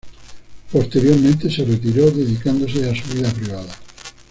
Posteriormente 0.71 1.47
se 1.51 1.63
retiró, 1.63 2.09
dedicándose 2.09 2.89
a 2.89 2.95
su 2.95 3.13
vida 3.13 3.29
privada. 3.31 3.75